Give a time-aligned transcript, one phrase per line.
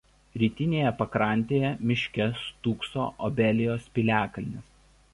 [0.43, 4.79] Rytinėje pakrantėje miške stūkso Obelijos piliakalnis.